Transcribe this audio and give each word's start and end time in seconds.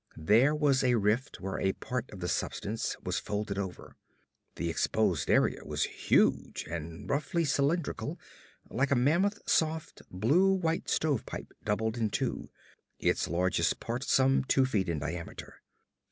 There 0.17 0.55
was 0.55 0.83
a 0.83 0.95
rift 0.95 1.41
where 1.41 1.59
a 1.61 1.73
part 1.73 2.09
of 2.09 2.21
the 2.21 2.27
substance 2.27 2.95
was 3.03 3.19
folded 3.19 3.59
over. 3.59 3.95
The 4.55 4.67
exposed 4.67 5.29
area 5.29 5.63
was 5.63 5.83
huge 5.83 6.65
and 6.67 7.07
roughly 7.07 7.45
cylindrical; 7.45 8.19
like 8.71 8.89
a 8.89 8.95
mammoth 8.95 9.37
soft 9.47 10.01
blue 10.09 10.53
white 10.53 10.89
stovepipe 10.89 11.53
doubled 11.63 11.97
in 11.97 12.09
two, 12.09 12.49
its 12.97 13.27
largest 13.27 13.79
part 13.79 14.03
some 14.03 14.43
two 14.43 14.65
feet 14.65 14.89
in 14.89 14.97
diameter. 14.97 15.61